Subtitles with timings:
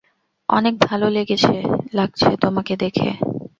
[0.49, 1.07] অনেক ভালো
[1.93, 3.09] লাগছে তোমাকে দেখে।